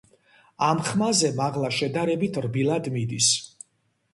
ამ 0.67 0.79
ხმაზე 0.87 1.29
მაღლა 1.41 1.71
შედარებით 1.81 2.41
რბილად 2.47 2.91
მიდის. 2.97 3.29